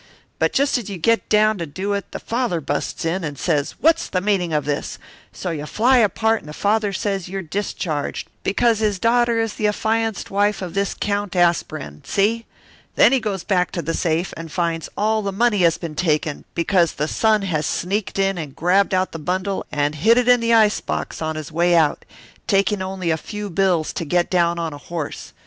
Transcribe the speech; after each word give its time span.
But 0.39 0.51
just 0.51 0.79
as 0.79 0.89
you 0.89 0.97
get 0.97 1.29
down 1.29 1.59
to 1.59 1.93
it 1.93 2.09
the 2.11 2.17
father 2.19 2.59
busts 2.59 3.05
in 3.05 3.23
and 3.23 3.37
says 3.37 3.75
what's 3.79 4.09
the 4.09 4.19
meaning 4.19 4.51
of 4.51 4.65
this, 4.65 4.97
so 5.31 5.51
you 5.51 5.67
fly 5.67 5.97
apart 5.97 6.39
and 6.39 6.49
the 6.49 6.53
father 6.53 6.91
says 6.91 7.29
you're 7.29 7.43
discharged, 7.43 8.27
because 8.41 8.79
his 8.79 8.97
daughter 8.97 9.39
is 9.39 9.53
the 9.53 9.67
affianced 9.67 10.31
wife 10.31 10.63
of 10.63 10.73
this 10.73 10.95
Count 10.99 11.35
Aspirin, 11.35 12.01
see? 12.03 12.47
Then 12.95 13.11
he 13.11 13.19
goes 13.19 13.43
back 13.43 13.69
to 13.73 13.83
the 13.83 13.93
safe 13.93 14.33
and 14.35 14.51
finds 14.51 14.89
all 14.97 15.21
the 15.21 15.31
money 15.31 15.59
has 15.59 15.77
been 15.77 15.93
taken, 15.93 16.45
because 16.55 16.93
the 16.93 17.07
son 17.07 17.43
has 17.43 17.67
sneaked 17.67 18.17
in 18.17 18.39
and 18.39 18.55
grabbed 18.55 18.95
out 18.95 19.11
the 19.11 19.19
bundle 19.19 19.67
and 19.71 19.93
hid 19.93 20.17
it 20.17 20.27
in 20.27 20.39
the 20.39 20.51
ice 20.51 20.81
box 20.81 21.21
on 21.21 21.35
his 21.35 21.51
way 21.51 21.75
out, 21.75 22.05
taking 22.47 22.81
only 22.81 23.11
a 23.11 23.17
few 23.17 23.51
bills 23.51 23.93
to 23.93 24.03
get 24.05 24.31
down 24.31 24.57
on 24.57 24.73
a 24.73 24.79
horse. 24.79 25.31